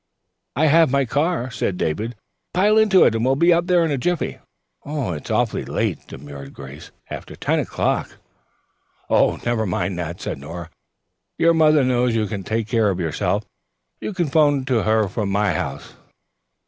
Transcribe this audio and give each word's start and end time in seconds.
"I 0.55 0.65
have 0.65 0.89
my 0.89 1.05
car 1.05 1.41
here," 1.43 1.51
said 1.51 1.77
David. 1.77 2.15
"Pile 2.55 2.75
into 2.79 3.03
it 3.05 3.13
and 3.13 3.23
we'll 3.23 3.35
be 3.35 3.53
up 3.53 3.67
there 3.67 3.85
in 3.85 3.91
a 3.91 3.99
jiffy." 3.99 4.39
"It's 4.83 5.29
awfully 5.29 5.63
late," 5.63 6.07
demurred 6.07 6.55
Grace. 6.55 6.89
"After 7.11 7.35
ten 7.35 7.59
o'clock." 7.59 8.17
"Never 9.11 9.67
mind 9.67 9.99
that," 9.99 10.19
said 10.19 10.39
Nora. 10.39 10.71
"Your 11.37 11.53
mother 11.53 11.83
knows 11.83 12.15
you 12.15 12.25
can 12.25 12.43
take 12.43 12.67
care 12.67 12.89
of 12.89 12.99
yourself. 12.99 13.45
You 13.99 14.11
can 14.11 14.27
'phone 14.27 14.65
to 14.65 14.81
her 14.81 15.07
from 15.07 15.29
my 15.29 15.53
house." 15.53 15.93